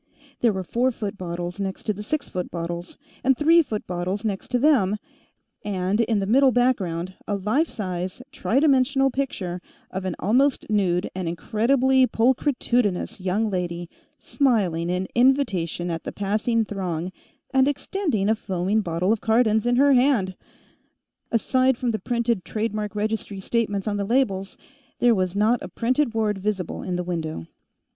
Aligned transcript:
There 0.39 0.51
were 0.51 0.63
four 0.63 0.89
foot 0.89 1.15
bottles 1.15 1.59
next 1.59 1.83
to 1.83 1.93
the 1.93 2.01
six 2.01 2.27
foot 2.27 2.49
bottles, 2.49 2.97
and 3.23 3.37
three 3.37 3.61
foot 3.61 3.85
bottles 3.85 4.25
next 4.25 4.47
to 4.47 4.57
them, 4.57 4.97
and, 5.63 6.01
in 6.01 6.17
the 6.17 6.25
middle 6.25 6.51
background, 6.51 7.13
a 7.27 7.35
life 7.35 7.69
size 7.69 8.19
tri 8.31 8.59
dimensional 8.59 9.11
picture 9.11 9.61
of 9.91 10.03
an 10.05 10.15
almost 10.17 10.67
nude 10.71 11.07
and 11.13 11.27
incredibly 11.29 12.07
pulchritudinous 12.07 13.19
young 13.19 13.51
lady 13.51 13.91
smiling 14.17 14.89
in 14.89 15.07
invitation 15.13 15.91
at 15.91 16.03
the 16.03 16.11
passing 16.11 16.65
throng 16.65 17.11
and 17.53 17.67
extending 17.67 18.27
a 18.27 18.33
foaming 18.33 18.81
bottle 18.81 19.13
of 19.13 19.21
Cardon's 19.21 19.67
in 19.67 19.75
her 19.75 19.93
hand. 19.93 20.35
Aside 21.31 21.77
from 21.77 21.91
the 21.91 21.99
printed 21.99 22.43
trademark 22.43 22.95
registry 22.95 23.39
statements 23.39 23.87
on 23.87 23.97
the 23.97 24.05
labels, 24.05 24.57
there 24.97 25.13
was 25.13 25.35
not 25.35 25.61
a 25.61 25.67
printed 25.67 26.15
word 26.15 26.39
visible 26.39 26.81
in 26.81 26.95
the 26.95 27.03
window. 27.03 27.45